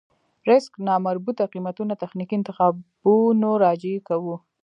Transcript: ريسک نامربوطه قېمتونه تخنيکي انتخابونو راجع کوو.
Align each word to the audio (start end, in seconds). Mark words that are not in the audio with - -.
ريسک 0.49 0.73
نامربوطه 0.87 1.43
قېمتونه 1.53 1.93
تخنيکي 2.03 2.35
انتخابونو 2.37 3.49
راجع 3.65 3.95
کوو. 4.07 4.35